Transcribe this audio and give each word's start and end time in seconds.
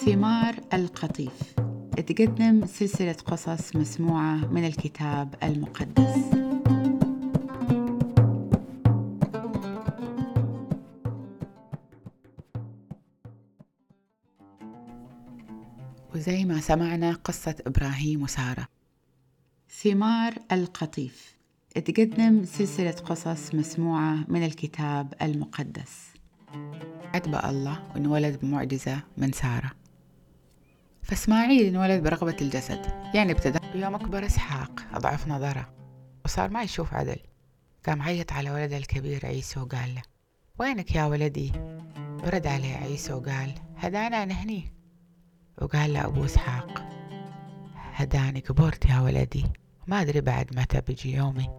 ثمار 0.00 0.60
القطيف. 0.72 1.54
تقدم 2.06 2.66
سلسلة 2.66 3.12
قصص 3.12 3.76
مسموعة 3.76 4.36
من 4.36 4.66
الكتاب 4.66 5.34
المقدس. 5.42 6.16
وزي 16.14 16.44
ما 16.44 16.60
سمعنا 16.60 17.12
قصة 17.12 17.54
إبراهيم 17.66 18.22
وسارة. 18.22 18.68
ثمار 19.82 20.34
القطيف. 20.52 21.36
تقدم 21.74 22.44
سلسلة 22.44 22.90
قصص 22.90 23.54
مسموعة 23.54 24.24
من 24.28 24.44
الكتاب 24.44 25.14
المقدس. 25.22 26.10
عتب 27.14 27.34
الله 27.34 27.82
وانولد 27.94 28.38
بمعجزة 28.42 29.02
من 29.16 29.32
سارة. 29.32 29.83
فاسماعيل 31.04 31.66
انولد 31.66 32.02
برغبة 32.02 32.36
الجسد. 32.40 32.86
يعني 33.14 33.32
ابتدى 33.32 33.58
يوم 33.74 33.94
أكبر 33.94 34.26
إسحاق 34.26 34.80
أضعف 34.92 35.28
نظرة 35.28 35.74
وصار 36.24 36.50
ما 36.50 36.62
يشوف 36.62 36.94
عدل. 36.94 37.16
قام 37.86 38.02
عيط 38.02 38.32
على 38.32 38.50
ولده 38.50 38.76
الكبير 38.76 39.26
عيسو 39.26 39.62
وقال 39.62 39.94
له 39.94 40.02
وينك 40.58 40.94
يا 40.94 41.04
ولدي؟ 41.04 41.52
ورد 42.24 42.46
عليه 42.46 42.76
عيسو 42.76 43.16
وقال 43.16 43.54
هدانا 43.76 44.22
أنا 44.22 44.34
هني 44.34 44.72
وقال 45.62 45.92
له 45.92 46.06
أبو 46.06 46.24
إسحاق 46.24 46.84
هداني 47.74 48.40
كبرت 48.40 48.86
يا 48.86 49.00
ولدي. 49.00 49.44
ما 49.86 50.00
أدري 50.00 50.20
بعد 50.20 50.58
متى 50.58 50.80
بيجي 50.80 51.14
يومي. 51.14 51.50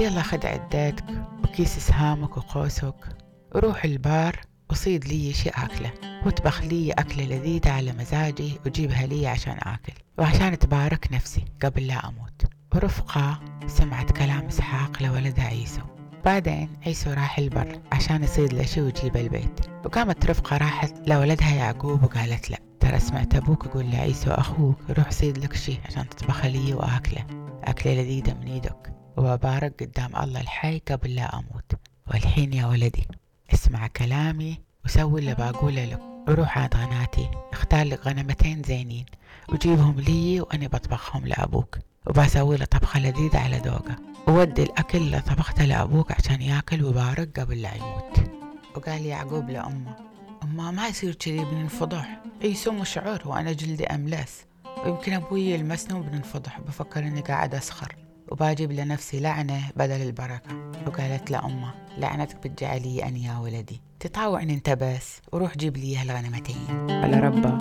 يلا 0.00 0.22
خد 0.22 0.46
عدتك 0.46 1.04
وكيس 1.44 1.78
سهامك 1.78 2.36
وقوسك 2.36 3.08
وروح 3.54 3.84
البار 3.84 4.40
وصيد 4.70 5.04
لي 5.04 5.32
شي 5.32 5.48
أكلة 5.48 5.92
وأطبخ 6.26 6.62
لي 6.62 6.92
أكلة 6.92 7.24
لذيذة 7.24 7.70
على 7.70 7.92
مزاجي 7.92 8.58
وجيبها 8.66 9.06
لي 9.06 9.26
عشان 9.26 9.58
آكل. 9.62 9.92
وعشان 10.18 10.58
تبارك 10.58 11.08
نفسي 11.12 11.44
قبل 11.62 11.86
لا 11.86 12.08
أموت. 12.08 12.42
ورفقة 12.74 13.40
سمعت 13.66 14.12
كلام 14.12 14.46
إسحاق 14.46 15.02
لولدها 15.02 15.44
عيسو. 15.44 15.80
بعدين 16.24 16.68
عيسو 16.86 17.10
راح 17.10 17.38
البر 17.38 17.80
عشان 17.92 18.24
يصيد 18.24 18.52
له 18.52 18.62
شي 18.62 18.80
ويجيب 18.80 19.16
البيت. 19.16 19.60
وقامت 19.84 20.26
رفقة 20.26 20.56
راحت 20.56 21.08
لولدها 21.08 21.54
يعقوب 21.54 22.02
وقالت 22.02 22.50
له 22.50 22.56
ترى 22.80 22.98
سمعت 22.98 23.34
أبوك 23.34 23.66
يقول 23.66 23.90
لعيسو 23.90 24.30
أخوك 24.30 24.78
روح 24.90 25.10
صيد 25.10 25.38
لك 25.38 25.56
شي 25.56 25.78
عشان 25.86 26.08
تطبخ 26.08 26.46
لي 26.46 26.74
وآكله. 26.74 27.26
أكلة 27.64 27.94
لذيذة 27.94 28.34
من 28.34 28.46
إيدك 28.46 28.92
وببارك 29.16 29.82
قدام 29.82 30.16
الله 30.16 30.40
الحي 30.40 30.78
قبل 30.78 31.14
لا 31.14 31.38
أموت. 31.38 31.72
والحين 32.06 32.52
يا 32.52 32.66
ولدي 32.66 33.06
اسمع 33.54 33.86
كلامي 33.86 34.60
وسوي 34.84 35.20
اللي 35.20 35.34
بقوله 35.34 35.84
لك. 35.84 36.00
وروح 36.28 36.58
عند 36.58 36.74
غناتي 36.74 37.30
اختار 37.52 37.86
لك 37.86 38.06
غنمتين 38.06 38.62
زينين. 38.62 39.06
وجيبهم 39.48 40.00
لي 40.00 40.40
وأنا 40.40 40.66
بطبخهم 40.66 41.26
لأبوك. 41.26 41.78
وبسوي 42.06 42.56
له 42.56 42.64
طبخة 42.64 43.00
لذيذة 43.00 43.38
على 43.38 43.56
ذوقه. 43.56 43.96
وودي 44.28 44.62
الأكل 44.62 44.98
اللي 44.98 45.20
طبخته 45.20 45.64
لأبوك 45.64 46.12
عشان 46.12 46.42
ياكل 46.42 46.84
ويبارك 46.84 47.40
قبل 47.40 47.62
لا 47.62 47.74
يموت. 47.74 48.30
وقال 48.76 49.06
يعقوب 49.06 49.50
لأمه 49.50 49.96
أمه 50.42 50.70
ما 50.70 50.88
يصير 50.88 51.14
كذي 51.14 51.44
بننفضح. 51.44 52.22
عيسو 52.42 52.72
مشعر 52.72 53.22
وأنا 53.24 53.52
جلدي 53.52 53.86
أملس. 53.86 54.44
ويمكن 54.84 55.12
أبوي 55.12 55.50
يلمسني 55.50 55.98
وبننفضح. 55.98 56.60
بفكر 56.60 57.00
إني 57.00 57.20
قاعد 57.20 57.54
أسخر. 57.54 57.96
وبجيب 58.30 58.72
لنفسي 58.72 59.20
لعنة 59.20 59.60
بدل 59.76 60.02
البركة. 60.02 60.70
وقالت 60.86 61.30
لأمه 61.30 61.74
لعنتك 61.98 62.36
بتجعلي 62.36 63.04
أنا 63.04 63.18
يا 63.18 63.38
ولدي. 63.38 63.80
تطاوعني 64.00 64.54
أنت 64.54 64.70
بس 64.70 65.20
وروح 65.32 65.56
جيب 65.56 65.76
لي 65.76 65.96
هالغنمتين. 65.96 66.90
على 66.90 67.20
ربا 67.20 67.58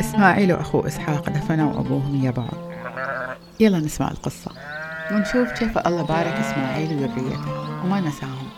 إسماعيل 0.00 0.52
وأخوه 0.52 0.86
إسحاق 0.86 1.30
دفنوا 1.30 1.80
أبوهم 1.80 2.24
يا 2.24 2.30
بعض. 2.30 2.54
يلا 3.60 3.78
نسمع 3.78 4.10
القصة. 4.10 4.52
ونشوف 5.12 5.52
كيف 5.52 5.78
الله 5.78 6.02
بارك 6.02 6.32
إسماعيل 6.32 6.94
وذريته 6.94 7.84
وما 7.84 8.00
نساهم. 8.00 8.48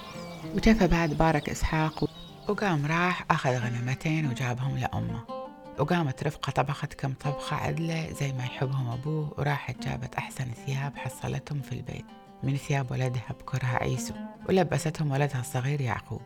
وكيف 0.56 0.82
بعد 0.82 1.14
بارك 1.14 1.48
إسحاق 1.48 2.04
وقام 2.48 2.86
راح 2.86 3.24
أخذ 3.30 3.50
غنمتين 3.50 4.26
وجابهم 4.26 4.78
لأمه. 4.78 5.41
وقامت 5.78 6.24
رفقة 6.24 6.50
طبخت 6.50 6.94
كم 6.94 7.12
طبخة 7.12 7.56
عدلة 7.56 8.12
زي 8.12 8.32
ما 8.32 8.44
يحبهم 8.44 8.90
أبوه 8.90 9.34
وراحت 9.38 9.88
جابت 9.88 10.14
أحسن 10.14 10.44
ثياب 10.66 10.96
حصلتهم 10.96 11.60
في 11.60 11.72
البيت. 11.72 12.04
من 12.42 12.56
ثياب 12.56 12.90
ولدها 12.90 13.34
بكرها 13.40 13.76
عيسو 13.82 14.14
ولبستهم 14.48 15.10
ولدها 15.10 15.40
الصغير 15.40 15.80
يعقوب. 15.80 16.20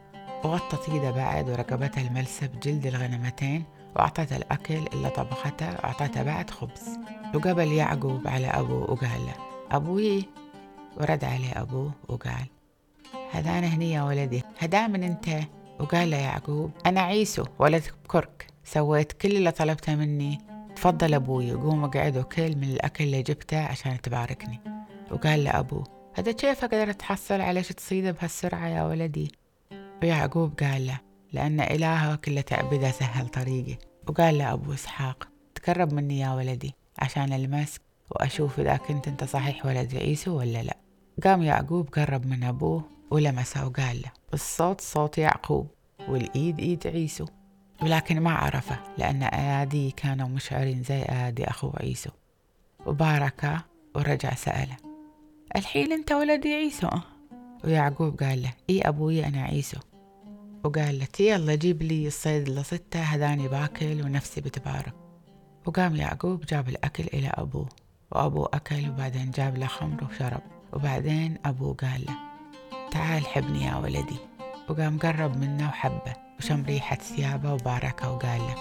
وغطت 0.44 0.88
إيده 0.88 1.10
بعد 1.10 1.50
وركبتها 1.50 2.06
الملسة 2.06 2.46
بجلد 2.46 2.86
الغنمتين 2.86 3.64
وأعطتها 3.96 4.36
الأكل 4.36 4.86
اللي 4.92 5.10
طبخته 5.10 5.68
وأعطتها 5.70 6.22
بعد 6.22 6.50
خبز. 6.50 6.98
وقبل 7.34 7.72
يعقوب 7.72 8.28
على 8.28 8.46
أبوه 8.46 8.90
وقال 8.90 9.26
له 9.26 9.34
أبوي؟ 9.70 10.28
ورد 10.96 11.24
عليه 11.24 11.60
أبوه 11.60 11.92
وقال 12.08 12.46
هذا 13.32 13.58
أنا 13.58 13.66
هني 13.66 13.92
يا 13.92 14.02
ولدي 14.02 14.42
هدا 14.58 14.86
من 14.86 15.02
أنت؟ 15.02 15.28
وقال 15.80 16.10
له 16.10 16.16
يعقوب 16.16 16.70
أنا 16.86 17.00
عيسو 17.00 17.44
ولد 17.58 17.82
بكرك. 18.04 18.55
سويت 18.66 19.12
كل 19.12 19.36
اللي 19.36 19.50
طلبته 19.50 19.94
مني. 19.94 20.38
تفضل 20.76 21.14
أبوي 21.14 21.52
قوم 21.52 21.84
اقعد 21.84 22.16
وكل 22.16 22.56
من 22.56 22.64
الأكل 22.64 23.04
اللي 23.04 23.22
جبته 23.22 23.60
عشان 23.60 24.00
تباركني. 24.00 24.60
وقال 25.10 25.44
لأبوه 25.44 25.84
هذا 26.14 26.32
كيف 26.32 26.64
أقدر 26.64 26.90
أتحصل 26.90 27.40
على 27.40 27.62
شي 27.62 27.74
تصيده 27.74 28.10
بهالسرعة 28.10 28.68
يا 28.68 28.84
ولدي؟ 28.84 29.32
ويعقوب 30.02 30.60
قال 30.60 30.86
له 30.86 31.00
لأن 31.32 31.60
إلهك 31.60 32.28
اللي 32.28 32.42
تعبده 32.42 32.90
سهل 32.90 33.28
طريقي. 33.28 33.78
وقال 34.08 34.38
له 34.38 34.52
أبو 34.52 34.72
إسحاق 34.72 35.28
تقرب 35.54 35.92
مني 35.92 36.18
يا 36.18 36.34
ولدي 36.34 36.74
عشان 36.98 37.32
ألمسك 37.32 37.80
وأشوف 38.10 38.60
إذا 38.60 38.76
كنت 38.76 39.08
أنت 39.08 39.24
صحيح 39.24 39.66
ولد 39.66 39.96
عيسو 39.96 40.38
ولا 40.38 40.62
لا. 40.62 40.76
قام 41.24 41.42
يعقوب 41.42 41.88
قرب 41.88 42.26
من 42.26 42.44
أبوه 42.44 42.84
ولمسه 43.10 43.66
وقال 43.66 44.02
له 44.02 44.10
الصوت 44.34 44.80
صوت 44.80 45.18
يعقوب 45.18 45.66
والإيد 46.08 46.58
إيد 46.58 46.86
عيسو. 46.86 47.26
ولكن 47.82 48.20
ما 48.20 48.30
عرفه 48.30 48.78
لأن 48.98 49.22
أيادي 49.22 49.90
كانوا 49.90 50.28
مشعرين 50.28 50.82
زي 50.82 51.02
أيادي 51.02 51.44
أخوه 51.44 51.72
عيسو. 51.80 52.10
وباركه 52.86 53.64
ورجع 53.94 54.34
سأله 54.34 54.76
الحين 55.56 55.92
أنت 55.92 56.12
ولدي 56.12 56.54
عيسو؟ 56.54 56.88
ويعقوب 57.64 58.22
قال 58.22 58.42
له 58.42 58.52
إي 58.70 58.80
أبوي 58.80 59.26
أنا 59.26 59.42
عيسو. 59.42 59.78
وقال 60.64 60.98
له 60.98 61.06
يلا 61.20 61.54
جيب 61.54 61.82
لي 61.82 62.06
الصيد 62.06 62.60
صدته 62.60 63.00
هذاني 63.00 63.48
باكل 63.48 64.02
ونفسي 64.02 64.40
بتبارك. 64.40 64.94
وقام 65.66 65.96
يعقوب 65.96 66.44
جاب 66.46 66.68
الأكل 66.68 67.04
إلى 67.14 67.28
أبوه 67.34 67.68
وأبوه 68.12 68.48
أكل 68.54 68.88
وبعدين 68.88 69.30
جاب 69.30 69.58
له 69.58 69.66
خمر 69.66 70.04
وشرب. 70.04 70.40
وبعدين 70.72 71.38
أبوه 71.44 71.74
قال 71.74 72.04
له 72.06 72.16
تعال 72.90 73.26
حبني 73.26 73.64
يا 73.64 73.76
ولدي. 73.76 74.35
وقام 74.68 74.98
قرب 74.98 75.36
منه 75.36 75.68
وحبه 75.68 76.12
وشم 76.38 76.64
ريحة 76.66 76.96
ثيابه 76.96 77.52
وباركه 77.52 78.12
وقال 78.12 78.40
له 78.40 78.54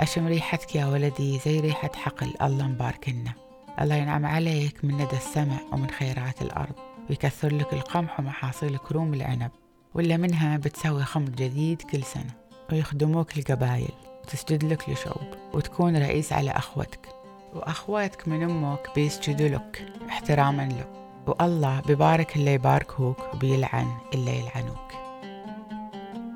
أشم 0.00 0.26
ريحتك 0.26 0.74
يا 0.74 0.86
ولدي 0.86 1.38
زي 1.38 1.60
ريحة 1.60 1.90
حقل 1.94 2.34
الله 2.42 2.66
مباركنا 2.68 3.32
الله 3.80 3.94
ينعم 3.94 4.26
عليك 4.26 4.84
من 4.84 4.94
ندى 4.94 5.16
السمع 5.16 5.56
ومن 5.72 5.90
خيرات 5.90 6.42
الأرض 6.42 6.74
ويكثر 7.10 7.54
لك 7.54 7.72
القمح 7.72 8.20
ومحاصيل 8.20 8.76
كروم 8.76 9.14
العنب 9.14 9.50
ولا 9.94 10.16
منها 10.16 10.56
بتسوي 10.56 11.04
خمر 11.04 11.28
جديد 11.28 11.82
كل 11.82 12.02
سنة 12.02 12.30
ويخدموك 12.72 13.38
القبايل 13.38 13.92
وتسجد 14.24 14.64
لك 14.64 14.88
لشعوب 14.88 15.34
وتكون 15.54 15.96
رئيس 15.96 16.32
على 16.32 16.50
أخوتك 16.50 17.08
وأخواتك 17.54 18.28
من 18.28 18.42
أمك 18.42 18.90
بيسجدوا 18.94 19.48
لك 19.48 19.92
احتراما 20.08 20.62
لك 20.68 20.88
والله 21.26 21.80
ببارك 21.80 22.36
اللي 22.36 22.52
يباركوك 22.54 23.18
وبيلعن 23.34 23.86
اللي 24.14 24.38
يلعنوك. 24.38 25.03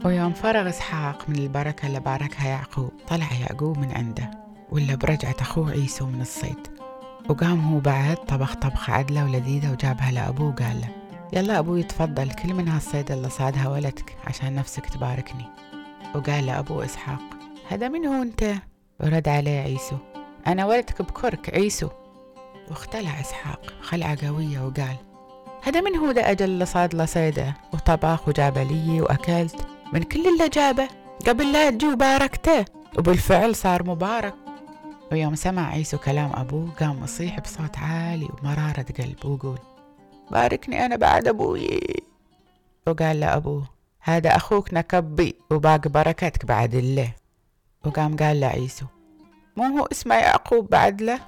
ويوم 0.05 0.33
فرغ 0.33 0.69
إسحاق 0.69 1.29
من 1.29 1.37
البركة 1.37 1.87
اللي 1.87 2.01
باركها 2.01 2.49
يعقوب 2.49 2.93
طلع 3.09 3.33
يعقوب 3.33 3.79
من 3.79 3.93
عنده 3.93 4.31
ولا 4.71 4.95
برجعة 4.95 5.37
أخوه 5.41 5.71
عيسو 5.71 6.07
من 6.07 6.21
الصيد. 6.21 6.69
وقام 7.29 7.61
هو 7.73 7.81
بعد 7.81 8.17
طبخ 8.17 8.55
طبخة 8.55 8.93
عدلة 8.93 9.25
ولذيذة 9.25 9.73
وجابها 9.73 10.11
لأبوه 10.11 10.49
وقال 10.49 10.81
له 10.81 10.89
يلا 11.33 11.59
أبوي 11.59 11.83
تفضل 11.83 12.31
كل 12.31 12.55
من 12.55 12.69
هالصيد 12.69 13.13
اللي 13.13 13.31
صادها 13.31 13.69
ولدك 13.69 14.17
عشان 14.27 14.55
نفسك 14.55 14.87
تباركني. 14.87 15.45
وقال 16.15 16.47
له 16.47 16.59
أبو 16.59 16.83
إسحاق 16.83 17.21
هذا 17.69 17.89
من 17.89 18.07
هو 18.07 18.23
أنت؟ 18.23 18.55
ورد 19.01 19.29
عليه 19.29 19.61
عيسو 19.61 19.97
أنا 20.47 20.67
ولدك 20.67 21.03
بكرك 21.03 21.55
عيسو. 21.55 21.89
واختلع 22.71 23.21
إسحاق 23.21 23.61
خلعة 23.81 24.27
قوية 24.27 24.67
وقال 24.67 24.97
هذا 25.63 25.81
من 25.81 25.97
هو 25.97 26.13
ده 26.13 26.31
أجل 26.31 26.45
اللي 26.45 26.67
صاد 26.67 26.95
له 26.95 27.05
صيده؟ 27.05 27.55
وطبخ 27.73 28.29
وجاب 28.29 28.59
لي 28.59 29.01
وأكلت 29.01 29.67
من 29.93 30.03
كل 30.03 30.29
اللي 30.29 30.49
جابه 30.49 30.89
قبل 31.27 31.53
لا 31.53 31.71
تجي 31.71 31.87
وباركته. 31.89 32.65
وبالفعل 32.99 33.55
صار 33.55 33.83
مبارك. 33.83 34.35
ويوم 35.13 35.35
سمع 35.35 35.71
عيسو 35.71 35.99
كلام 35.99 36.33
أبوه 36.35 36.71
قام 36.81 37.05
يصيح 37.05 37.41
بصوت 37.41 37.79
عالي 37.79 38.29
ومرارة 38.43 38.87
قلب 38.99 39.25
ويقول 39.25 39.59
باركني 40.31 40.87
أنا 40.87 40.97
بعد 40.97 41.29
أبوي. 41.29 41.81
وقال 42.87 43.21
له 43.21 43.37
أبوه 43.37 43.65
هذا 44.01 44.37
أخوك 44.37 44.75
نكبي 44.75 45.35
وباقي 45.51 45.91
بركتك 45.91 46.45
بعد 46.47 46.75
الله 46.75 47.13
وقام 47.85 48.17
قال 48.17 48.41
لعيسو 48.41 48.87
مو 49.57 49.79
هو 49.79 49.89
اسمه 49.93 50.15
يعقوب 50.15 50.69
بعد 50.71 51.03
له؟ 51.03 51.21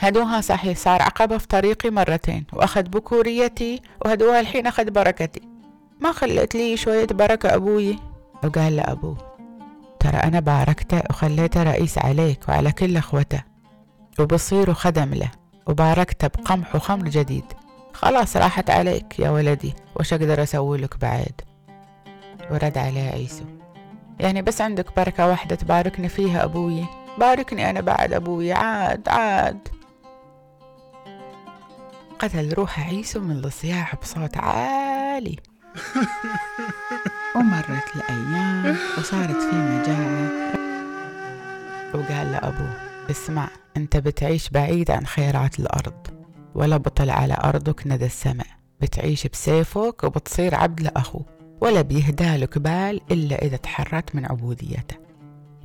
هدوها 0.00 0.40
صحيح 0.40 0.78
صار 0.78 1.02
عقبة 1.02 1.38
في 1.38 1.46
طريقي 1.46 1.90
مرتين 1.90 2.44
وأخذ 2.52 2.82
بكوريتي 2.82 3.82
وهدوها 4.04 4.40
الحين 4.40 4.66
أخذ 4.66 4.90
بركتي. 4.90 5.53
ما 6.00 6.12
خليت 6.12 6.54
لي 6.54 6.76
شوية 6.76 7.06
بركة 7.06 7.54
أبوي. 7.54 7.98
وقال 8.44 8.76
له 8.76 8.82
أبوه 8.82 9.16
ترى 10.00 10.16
أنا 10.16 10.40
باركته 10.40 11.02
وخليته 11.10 11.62
رئيس 11.62 11.98
عليك 11.98 12.48
وعلى 12.48 12.72
كل 12.72 12.96
أخوته 12.96 13.42
وبصير 14.20 14.74
خدم 14.74 15.14
له 15.14 15.30
وباركته 15.66 16.28
بقمح 16.28 16.74
وخمر 16.76 17.08
جديد. 17.08 17.44
خلاص 17.92 18.36
راحت 18.36 18.70
عليك 18.70 19.18
يا 19.18 19.30
ولدي 19.30 19.74
وش 19.96 20.12
أقدر 20.12 20.42
أسوي 20.42 20.78
لك 20.78 20.98
بعد؟ 20.98 21.40
ورد 22.50 22.78
عليه 22.78 23.10
عيسو 23.10 23.44
يعني 24.20 24.42
بس 24.42 24.60
عندك 24.60 24.96
بركة 24.96 25.28
واحدة 25.28 25.56
تباركني 25.56 26.08
فيها 26.08 26.44
أبوي 26.44 26.84
باركني 27.18 27.70
أنا 27.70 27.80
بعد 27.80 28.12
أبوي 28.12 28.52
عاد 28.52 29.08
عاد. 29.08 29.68
قتل 32.18 32.52
روح 32.52 32.88
عيسو 32.88 33.20
من 33.20 33.44
الصياح 33.44 33.96
بصوت 33.96 34.36
عالي. 34.36 35.36
ومرت 37.36 37.96
الأيام 37.96 38.76
وصارت 38.98 39.36
في 39.36 39.56
مجاعة 39.56 40.54
وقال 41.94 42.32
لأبوه 42.32 42.72
اسمع 43.10 43.48
أنت 43.76 43.96
بتعيش 43.96 44.48
بعيد 44.50 44.90
عن 44.90 45.06
خيرات 45.06 45.60
الأرض 45.60 46.06
ولا 46.54 46.76
بطل 46.76 47.10
على 47.10 47.36
أرضك 47.44 47.86
ندى 47.86 48.06
السماء. 48.06 48.46
بتعيش 48.80 49.26
بسيفك 49.26 50.04
وبتصير 50.04 50.54
عبد 50.54 50.80
لأخوك 50.80 51.26
ولا 51.60 51.82
بيهدالك 51.82 52.58
بال 52.58 53.00
إلا 53.10 53.42
إذا 53.42 53.56
تحررت 53.56 54.14
من 54.14 54.26
عبوديته. 54.26 54.96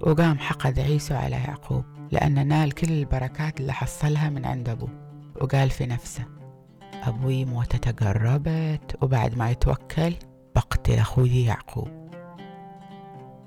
وقام 0.02 0.40
حقد 0.40 0.80
عيسو 0.80 1.16
على 1.16 1.36
يعقوب 1.36 1.84
لأن 2.12 2.48
نال 2.48 2.72
كل 2.72 2.92
البركات 2.92 3.60
اللي 3.60 3.74
حصلها 3.74 4.30
من 4.30 4.46
عند 4.46 4.70
أبوه. 4.70 4.90
وقال 5.42 5.70
في 5.70 5.86
نفسه 5.86 6.39
أبوي 7.04 7.46
موتة 7.46 7.92
قربت 7.92 8.98
وبعد 9.02 9.38
ما 9.38 9.52
يتوكل 9.52 10.14
بقتل 10.56 10.94
أخوي 10.94 11.44
يعقوب. 11.44 12.10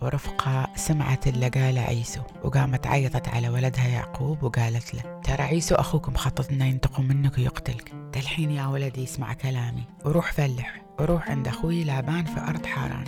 ورفقة 0.02 0.68
سمعت 0.76 1.26
اللي 1.26 1.48
قاله 1.48 1.80
عيسو 1.80 2.20
وقامت 2.44 2.86
عيطت 2.86 3.28
على 3.28 3.48
ولدها 3.48 3.88
يعقوب 3.88 4.42
وقالت 4.42 4.94
له 4.94 5.20
ترى 5.24 5.42
عيسو 5.42 5.74
أخوك 5.74 6.08
مخطط 6.08 6.50
إنه 6.50 6.64
ينتقم 6.64 7.04
منك 7.04 7.38
ويقتلك. 7.38 7.92
الحين 8.16 8.50
يا 8.50 8.66
ولدي 8.66 9.04
اسمع 9.04 9.32
كلامي. 9.32 9.84
وروح 10.04 10.32
فلح. 10.32 10.82
وروح 11.00 11.30
عند 11.30 11.48
أخوي 11.48 11.84
لابان 11.84 12.24
في 12.24 12.40
أرض 12.40 12.66
حاران. 12.66 13.04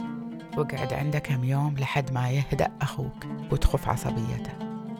وقعد 0.56 0.92
عنده 0.92 1.18
كم 1.18 1.44
يوم 1.44 1.74
لحد 1.78 2.12
ما 2.12 2.30
يهدأ 2.30 2.68
أخوك 2.82 3.26
وتخف 3.52 3.88
عصبيته. 3.88 4.52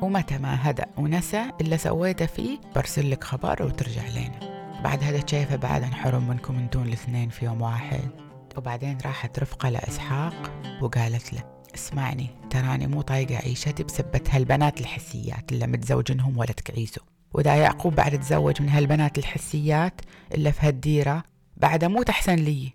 ومتى 0.02 0.38
ما 0.38 0.70
هدأ 0.70 0.87
ونسى 0.96 1.43
اللي 1.61 1.79
سويته 1.79 2.26
فيه 2.26 2.58
برسل 2.76 3.11
لك 3.11 3.25
خبر 3.25 3.62
وترجع 3.62 4.08
لنا. 4.08 4.44
بعد 4.84 5.04
هذا 5.04 5.26
شايفه 5.26 5.56
بعد 5.56 5.82
انحرم 5.82 6.28
منكم 6.28 6.56
انتون 6.58 6.86
الاثنين 6.86 7.28
في 7.28 7.44
يوم 7.44 7.62
واحد. 7.62 8.10
وبعدين 8.56 8.98
راحت 9.04 9.38
رفقة 9.38 9.69
لإسحاق 9.69 10.52
وقالت 10.81 11.32
له 11.32 11.42
اسمعني 11.75 12.31
تراني 12.50 12.86
مو 12.86 13.02
طايقة 13.02 13.36
عيشتي 13.36 13.82
بسبة 13.82 14.20
هالبنات 14.31 14.81
الحسيات 14.81 15.52
اللي 15.52 15.66
متزوجنهم 15.66 16.38
ولدك 16.38 16.70
عيسو 16.70 17.00
وإذا 17.32 17.54
يعقوب 17.54 17.94
بعد 17.94 18.20
تزوج 18.20 18.62
من 18.62 18.69
هالبنات 18.69 19.19
الحسيات 19.19 20.00
اللي 20.34 20.52
في 20.52 20.66
هالديرة 20.66 21.22
بعد 21.56 21.84
مو 21.84 22.02
تحسن 22.02 22.34
لي. 22.34 22.72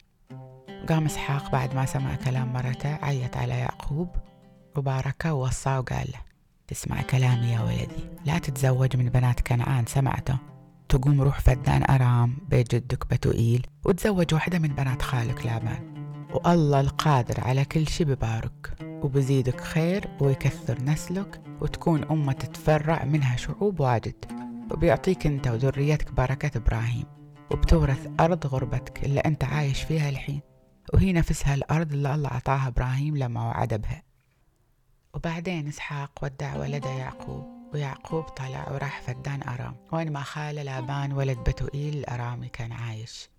قام 0.89 1.05
إسحاق 1.05 1.51
بعد 1.51 1.75
ما 1.75 1.85
سمع 1.85 2.15
كلام 2.15 2.53
مرته 2.53 2.95
عيط 3.05 3.37
على 3.37 3.53
يعقوب 3.53 4.09
وباركه 4.75 5.33
ووصاه 5.33 5.79
وقال 5.79 6.07
له 6.13 6.19
تسمع 6.67 7.01
كلامي 7.01 7.47
يا 7.47 7.61
ولدي 7.61 8.09
لا 8.25 8.37
تتزوج 8.37 8.97
من 8.97 9.09
بنات 9.09 9.39
كنعان 9.39 9.85
سمعته. 9.85 10.37
تقوم 10.89 11.21
روح 11.21 11.39
فدان 11.39 11.83
أرام 11.89 12.37
بيت 12.49 12.75
جدك 12.75 13.13
بتوئيل 13.13 13.67
وتزوج 13.85 14.33
واحدة 14.33 14.59
من 14.59 14.67
بنات 14.67 15.01
خالك 15.01 15.45
لابان. 15.45 15.93
والله 16.33 16.79
القادر 16.79 17.41
على 17.41 17.65
كل 17.65 17.87
شي 17.87 18.03
ببارك 18.03 18.75
وبزيدك 18.81 19.61
خير 19.61 20.09
ويكثر 20.19 20.83
نسلك 20.83 21.41
وتكون 21.61 22.03
أمة 22.03 22.33
تتفرع 22.33 23.03
منها 23.03 23.35
شعوب 23.35 23.79
واجد. 23.79 24.25
وبيعطيك 24.71 25.27
أنت 25.27 25.47
وذريتك 25.47 26.11
بركة 26.11 26.57
إبراهيم 26.57 27.05
وبتورث 27.51 28.07
أرض 28.19 28.47
غربتك 28.47 29.03
اللي 29.03 29.19
أنت 29.19 29.43
عايش 29.43 29.83
فيها 29.83 30.09
الحين. 30.09 30.41
وهي 30.93 31.13
نفسها 31.13 31.55
الأرض 31.55 31.93
اللي 31.93 32.15
الله 32.15 32.29
عطاها 32.29 32.67
إبراهيم 32.67 33.17
لما 33.17 33.41
وعد 33.41 33.73
بها. 33.73 34.03
وبعدين 35.13 35.67
إسحاق 35.67 36.11
ودع 36.23 36.57
ولده 36.57 36.89
يعقوب. 36.89 37.58
ويعقوب 37.73 38.23
طلع 38.23 38.71
وراح 38.71 39.01
فدان 39.01 39.43
أرام. 39.43 39.75
وين 39.91 40.11
ما 40.11 40.23
خاله 40.23 40.63
لابان 40.63 41.13
ولد 41.13 41.37
بتوئيل 41.37 41.97
الأرامي 41.97 42.47
كان 42.47 42.71
عايش. 42.71 43.29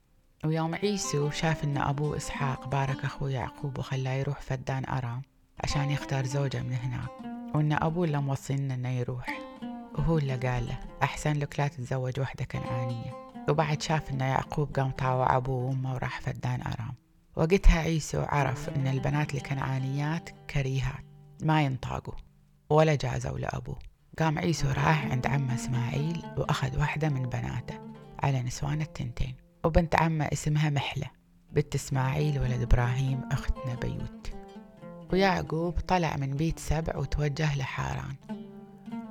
ويوم 0.44 0.74
عيسو 0.74 1.30
شاف 1.30 1.64
إن 1.64 1.78
أبوه 1.78 2.16
إسحاق 2.16 2.68
بارك 2.68 3.04
أخوه 3.04 3.30
يعقوب 3.30 3.78
وخلاه 3.78 4.12
يروح 4.12 4.40
فدان 4.40 4.84
أرام 4.84 5.22
عشان 5.64 5.90
يختار 5.90 6.26
زوجة 6.26 6.62
من 6.62 6.74
هناك. 6.74 7.10
وإن 7.54 7.72
أبوه 7.72 8.04
اللي 8.04 8.18
موصينا 8.18 8.74
إنه 8.74 8.88
يروح. 8.88 9.40
وهو 9.98 10.18
اللي 10.18 10.36
قال 10.36 10.66
له 10.66 10.78
أحسن 11.02 11.32
لك 11.32 11.60
لا 11.60 11.68
تتزوج 11.68 12.20
وحدة 12.20 12.44
كنعانية. 12.44 13.30
وبعد 13.48 13.82
شاف 13.82 14.10
إن 14.10 14.20
يعقوب 14.20 14.76
قام 14.76 14.90
طاوع 14.90 15.36
أبوه 15.36 15.64
وأمه 15.64 15.94
وراح 15.94 16.20
فدان 16.20 16.62
أرام. 16.62 16.94
وقتها 17.36 17.80
عيسو 17.80 18.22
عرف 18.22 18.68
إن 18.68 18.86
البنات 18.86 19.34
الكنعانيات 19.34 20.30
كريهات 20.50 21.04
ما 21.42 21.62
ينطاقوا 21.62 22.14
ولا 22.70 22.94
جازوا 22.94 23.38
لأبوه. 23.38 23.89
قام 24.20 24.38
عيسو 24.38 24.68
راح 24.68 25.06
عند 25.06 25.26
عمه 25.26 25.54
إسماعيل 25.54 26.22
وأخذ 26.36 26.78
واحدة 26.78 27.08
من 27.08 27.22
بناته 27.22 27.78
على 28.22 28.42
نسوان 28.42 28.80
التنتين 28.80 29.34
وبنت 29.64 29.94
عمة 29.96 30.28
اسمها 30.32 30.70
محلة 30.70 31.06
بنت 31.52 31.74
إسماعيل 31.74 32.38
ولد 32.38 32.62
إبراهيم 32.62 33.20
أختنا 33.32 33.74
بيوت 33.74 34.30
ويعقوب 35.12 35.80
طلع 35.88 36.16
من 36.16 36.30
بيت 36.30 36.58
سبع 36.58 36.96
وتوجه 36.96 37.58
لحاران 37.58 38.14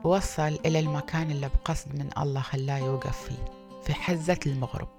وصل 0.04 0.60
إلى 0.66 0.80
المكان 0.80 1.32
اللي 1.32 1.50
بقصد 1.50 1.96
من 1.96 2.10
الله 2.18 2.42
خلاه 2.42 2.78
يوقف 2.78 3.22
فيه 3.22 3.46
في 3.84 3.94
حزة 3.94 4.40
المغرب. 4.46 4.90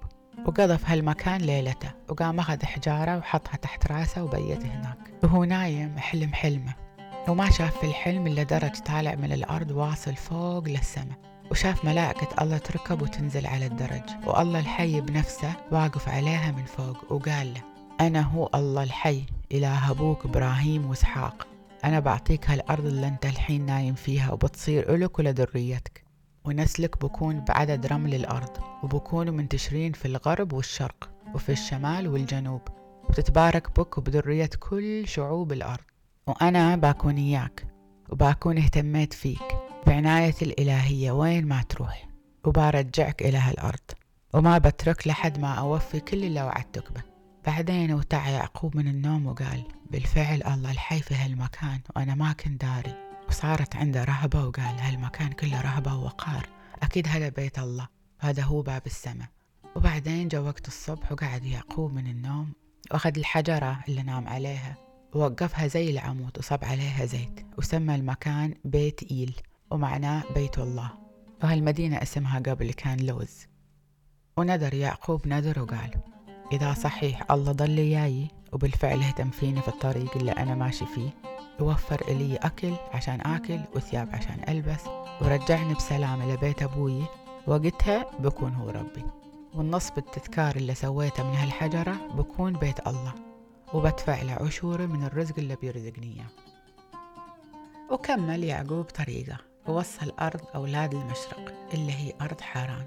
وقضى 0.45 0.77
في 0.77 0.85
هالمكان 0.87 1.41
ليلته 1.41 1.91
وقام 2.09 2.39
أخذ 2.39 2.65
حجارة 2.65 3.17
وحطها 3.17 3.55
تحت 3.55 3.91
راسه 3.91 4.23
وبيت 4.23 4.65
هناك. 4.65 4.97
وهو 5.23 5.43
نايم 5.43 5.97
حلم 5.97 6.33
حلمه 6.33 6.80
وما 7.27 7.49
شاف 7.49 7.77
في 7.77 7.87
الحلم 7.87 8.27
إلا 8.27 8.43
درج 8.43 8.79
طالع 8.79 9.15
من 9.15 9.31
الأرض 9.31 9.71
واصل 9.71 10.15
فوق 10.15 10.67
للسماء 10.67 11.17
وشاف 11.51 11.85
ملائكة 11.85 12.27
الله 12.41 12.57
تركب 12.57 13.01
وتنزل 13.01 13.47
على 13.47 13.65
الدرج 13.65 14.03
والله 14.25 14.59
الحي 14.59 15.01
بنفسه 15.01 15.53
واقف 15.71 16.09
عليها 16.09 16.51
من 16.51 16.65
فوق 16.65 17.13
وقال 17.13 17.53
له 17.53 17.61
أنا 18.01 18.21
هو 18.21 18.49
الله 18.55 18.83
الحي 18.83 19.23
إله 19.51 19.91
أبوك 19.91 20.25
إبراهيم 20.25 20.89
وإسحاق. 20.89 21.47
أنا 21.85 21.99
بعطيك 21.99 22.49
هالأرض 22.49 22.85
اللي 22.85 23.07
أنت 23.07 23.25
الحين 23.25 23.65
نايم 23.65 23.93
فيها 23.93 24.31
وبتصير 24.31 24.95
إلك 24.95 25.19
ولذريتك 25.19 26.03
ونسلك 26.45 27.05
بكون 27.05 27.39
بعدد 27.39 27.85
رمل 27.85 28.13
الأرض 28.15 28.57
وبكونوا 28.83 29.33
منتشرين 29.33 29.91
في 29.91 30.05
الغرب 30.05 30.53
والشرق 30.53 31.09
وفي 31.33 31.51
الشمال 31.51 32.07
والجنوب. 32.07 32.61
وتتبارك 33.09 33.79
بك 33.79 33.97
وبذرية 33.97 34.49
كل 34.59 35.07
شعوب 35.07 35.51
الأرض. 35.51 35.90
وأنا 36.31 36.75
بكون 36.75 37.17
إياك 37.17 37.67
وبكون 38.09 38.57
اهتميت 38.57 39.13
فيك 39.13 39.57
بعناية 39.87 40.35
الإلهية 40.41 41.11
وين 41.11 41.47
ما 41.47 41.63
تروح 41.63 42.07
وبرجعك 42.45 43.21
إلى 43.21 43.37
هالأرض 43.37 43.91
وما 44.33 44.57
بترك 44.57 45.07
لحد 45.07 45.39
ما 45.39 45.53
أوفي 45.53 45.99
كل 45.99 46.23
اللي 46.23 46.41
وعدتك 46.41 46.91
به. 46.91 47.01
بعدين 47.45 47.93
وتع 47.93 48.29
يعقوب 48.29 48.77
من 48.77 48.87
النوم 48.87 49.25
وقال 49.27 49.63
بالفعل 49.91 50.43
الله 50.43 50.71
الحي 50.71 50.99
في 50.99 51.15
هالمكان 51.15 51.79
وأنا 51.95 52.15
ما 52.15 52.33
كنت 52.33 52.61
داري. 52.61 52.95
وصارت 53.29 53.75
عنده 53.75 54.03
رهبة 54.03 54.45
وقال 54.45 54.79
هالمكان 54.79 55.31
كله 55.31 55.61
رهبة 55.61 55.95
ووقار 55.95 56.47
أكيد 56.83 57.07
هذا 57.07 57.29
بيت 57.29 57.59
الله 57.59 57.87
وهذا 58.23 58.43
هو 58.43 58.61
باب 58.61 58.81
السماء. 58.85 59.27
وبعدين 59.75 60.27
جا 60.27 60.39
وقت 60.39 60.67
الصبح 60.67 61.11
وقعد 61.11 61.45
يعقوب 61.45 61.93
من 61.93 62.07
النوم 62.07 62.53
وأخذ 62.91 63.17
الحجرة 63.17 63.83
اللي 63.87 64.03
نام 64.03 64.27
عليها 64.27 64.90
ووقفها 65.15 65.67
زي 65.67 65.89
العمود 65.89 66.37
وصب 66.37 66.65
عليها 66.65 67.05
زيت 67.05 67.45
وسمى 67.57 67.95
المكان 67.95 68.53
بيت 68.65 69.11
إيل 69.11 69.35
ومعناه 69.71 70.23
بيت 70.35 70.59
الله. 70.59 70.91
وهالمدينة 71.43 72.01
اسمها 72.01 72.39
قبل 72.39 72.73
كان 72.73 72.99
لوز. 72.99 73.47
ونذر 74.37 74.73
يعقوب 74.73 75.27
نذر 75.27 75.61
وقال 75.61 75.91
إذا 76.51 76.73
صحيح 76.73 77.31
الله 77.31 77.51
ضل 77.51 77.75
جاي 77.75 78.27
وبالفعل 78.53 79.03
اهتم 79.03 79.29
فيني 79.29 79.61
في 79.61 79.67
الطريق 79.67 80.17
اللي 80.17 80.31
أنا 80.31 80.55
ماشي 80.55 80.85
فيه 80.85 81.09
ووفر 81.59 82.01
إلي 82.07 82.35
أكل 82.35 82.73
عشان 82.93 83.21
آكل 83.21 83.59
وثياب 83.75 84.09
عشان 84.13 84.41
ألبس 84.49 84.81
ورجعني 85.21 85.73
بسلامة 85.73 86.33
لبيت 86.33 86.63
أبوي 86.63 87.03
وقتها 87.47 88.05
بكون 88.19 88.53
هو 88.53 88.69
ربي. 88.69 89.03
والنصب 89.53 89.97
التذكار 89.97 90.55
اللي 90.55 90.75
سويته 90.75 91.23
من 91.23 91.35
هالحجرة 91.35 91.97
بكون 92.15 92.53
بيت 92.53 92.87
الله. 92.87 93.30
وبدفع 93.73 94.21
له 94.21 94.33
عشوري 94.33 94.87
من 94.87 95.03
الرزق 95.03 95.33
اللي 95.37 95.55
بيرزقني 95.55 96.15
إياه. 96.15 96.27
وكمل 97.91 98.43
يعقوب 98.43 98.85
طريقه 98.85 99.37
ووصل 99.67 100.11
أرض 100.19 100.41
أولاد 100.55 100.93
المشرق 100.93 101.53
اللي 101.73 101.91
هي 101.91 102.13
أرض 102.21 102.41
حاران. 102.41 102.85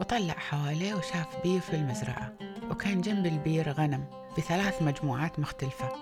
وطلع 0.00 0.34
حواليه 0.34 0.94
وشاف 0.94 1.26
بير 1.42 1.60
في 1.60 1.76
المزرعة 1.76 2.32
وكان 2.70 3.00
جنب 3.00 3.26
البير 3.26 3.72
غنم 3.72 4.04
بثلاث 4.38 4.82
مجموعات 4.82 5.38
مختلفة. 5.38 5.92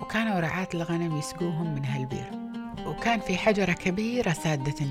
وكانوا 0.00 0.40
رعاة 0.40 0.68
الغنم 0.74 1.16
يسقوهم 1.16 1.74
من 1.74 1.84
هالبير. 1.84 2.30
وكان 2.86 3.20
في 3.20 3.38
حجرة 3.38 3.72
كبيرة 3.72 4.32
سادة 4.32 4.86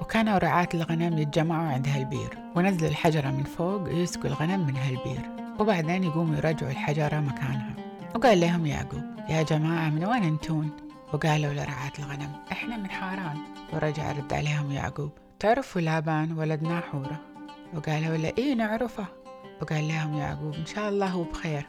وكانوا 0.00 0.38
رعاة 0.38 0.68
الغنم 0.74 1.18
يتجمعوا 1.18 1.68
عند 1.68 1.88
هالبير. 1.88 2.38
ونزلوا 2.56 2.90
الحجرة 2.90 3.30
من 3.30 3.44
فوق 3.44 3.82
ويسقوا 3.82 4.26
الغنم 4.26 4.66
من 4.66 4.76
هالبير. 4.76 5.20
وبعدين 5.60 6.04
يقوموا 6.04 6.36
يرجعوا 6.36 6.70
الحجرة 6.70 7.20
مكانها. 7.20 7.87
وقال 8.14 8.40
لهم 8.40 8.66
يعقوب 8.66 9.02
يا 9.28 9.42
جماعة 9.42 9.90
من 9.90 10.04
وين 10.04 10.24
أنتون؟ 10.24 10.70
وقالوا 11.12 11.52
لرعاة 11.52 11.92
الغنم 11.98 12.32
إحنا 12.52 12.76
من 12.76 12.90
حاران. 12.90 13.36
ورجع 13.72 14.12
رد 14.12 14.32
عليهم 14.32 14.72
يعقوب 14.72 15.10
تعرفوا 15.38 15.80
لابان 15.80 16.32
ولد 16.32 16.62
ناحورة 16.62 17.20
وقالوا 17.74 18.16
له 18.16 18.32
إيه 18.38 18.54
نعرفه؟ 18.54 19.06
وقال 19.62 19.88
لهم 19.88 20.18
يعقوب 20.18 20.54
إن 20.54 20.66
شاء 20.66 20.88
الله 20.88 21.06
هو 21.06 21.22
بخير. 21.22 21.66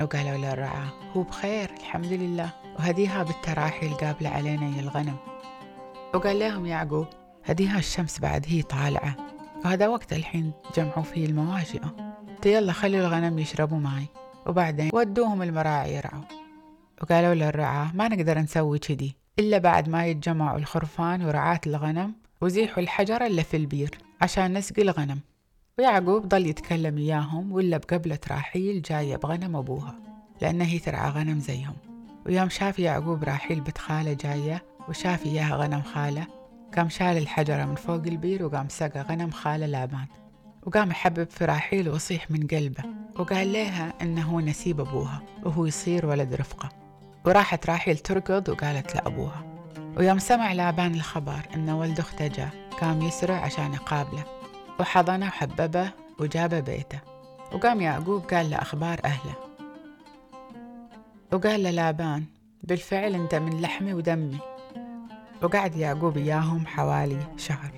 وقالوا 0.00 0.36
للرعاة 0.36 0.88
هو 1.16 1.22
بخير 1.22 1.70
الحمد 1.80 2.12
لله. 2.12 2.50
وهديها 2.78 3.22
بالتراحي 3.22 3.86
القابلة 3.86 4.28
علينا 4.28 4.76
يا 4.76 4.80
الغنم. 4.80 5.16
وقال 6.14 6.38
لهم 6.38 6.66
يعقوب 6.66 7.06
هديها 7.44 7.78
الشمس 7.78 8.20
بعد 8.20 8.46
هي 8.48 8.62
طالعة. 8.62 9.16
وهذا 9.64 9.88
وقت 9.88 10.12
الحين 10.12 10.52
جمعوا 10.76 11.02
فيه 11.02 11.26
المواشئ 11.26 11.80
يلا 12.46 12.72
خلوا 12.72 13.00
الغنم 13.00 13.38
يشربوا 13.38 13.78
ماي 13.78 14.06
وبعدين 14.46 14.90
ودوهم 14.94 15.42
المراعي 15.42 15.94
يرعوا 15.94 16.22
وقالوا 17.02 17.34
للرعاة 17.34 17.92
ما 17.94 18.08
نقدر 18.08 18.38
نسوي 18.38 18.78
كذي 18.78 19.14
إلا 19.38 19.58
بعد 19.58 19.88
ما 19.88 20.06
يتجمعوا 20.06 20.58
الخرفان 20.58 21.24
ورعاة 21.24 21.60
الغنم 21.66 22.14
وزيحوا 22.40 22.82
الحجرة 22.82 23.26
اللي 23.26 23.44
في 23.44 23.56
البير 23.56 23.98
عشان 24.20 24.58
نسقي 24.58 24.82
الغنم. 24.82 25.20
ويعقوب 25.78 26.28
ضل 26.28 26.46
يتكلم 26.46 26.98
إياهم 26.98 27.52
ولا 27.52 27.76
مقبلة 27.76 28.18
راحيل 28.30 28.82
جاية 28.82 29.16
بغنم 29.16 29.56
أبوها 29.56 29.94
لأنها 30.42 30.66
هي 30.66 30.78
ترعى 30.78 31.10
غنم 31.10 31.38
زيهم. 31.38 31.76
ويوم 32.26 32.48
شاف 32.48 32.78
يعقوب 32.78 33.24
راحيل 33.24 33.60
بنت 33.60 33.78
خاله 33.78 34.12
جاية 34.12 34.62
وشاف 34.88 35.26
إياها 35.26 35.56
غنم 35.56 35.82
خاله 35.82 36.26
قام 36.76 36.88
شال 36.88 37.16
الحجرة 37.16 37.64
من 37.64 37.74
فوق 37.74 38.02
البير 38.06 38.44
وقام 38.44 38.68
سقى 38.68 39.00
غنم 39.00 39.30
خاله 39.30 39.66
لابان. 39.66 40.06
وقام 40.66 40.90
يحبب 40.90 41.30
في 41.30 41.44
راحيل 41.44 41.88
ويصيح 41.88 42.30
من 42.30 42.46
قلبه 42.46 42.84
وقال 43.18 43.52
لها 43.52 43.92
إنه 44.02 44.22
هو 44.22 44.40
نسيب 44.40 44.80
أبوها 44.80 45.22
وهو 45.44 45.66
يصير 45.66 46.06
ولد 46.06 46.34
رفقة. 46.34 46.68
وراحت 47.24 47.70
راحيل 47.70 47.98
تركض 47.98 48.48
وقالت 48.48 48.94
لأبوها. 48.94 49.44
ويوم 49.96 50.18
سمع 50.18 50.52
لابان 50.52 50.94
الخبر 50.94 51.48
إن 51.54 51.70
ولد 51.70 51.98
أخته 51.98 52.26
جاء 52.26 52.50
قام 52.80 53.02
يسرع 53.02 53.34
عشان 53.34 53.74
يقابله. 53.74 54.24
وحضنه 54.80 55.26
وحببه 55.26 55.90
وجابه 56.18 56.60
بيته. 56.60 57.00
وقام 57.52 57.80
يعقوب 57.80 58.24
قال 58.24 58.50
له 58.50 58.56
أخبار 58.56 59.00
أهله. 59.04 59.34
وقال 61.32 61.62
للابان 61.62 62.24
بالفعل 62.62 63.14
أنت 63.14 63.34
من 63.34 63.60
لحمي 63.60 63.94
ودمي. 63.94 64.38
وقعد 65.42 65.76
يعقوب 65.76 66.16
إياهم 66.16 66.66
حوالي 66.66 67.26
شهر. 67.36 67.70